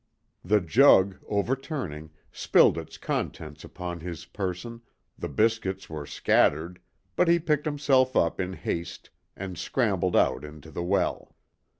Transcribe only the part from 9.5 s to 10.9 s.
scrambled out into the